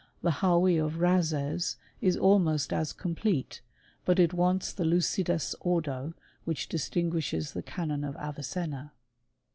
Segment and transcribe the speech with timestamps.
[0.23, 3.61] The Hhawi of Razes is al most as complete;
[4.03, 8.93] but it wants the lucidus ordo which distinguishes the Canon of Avicenna.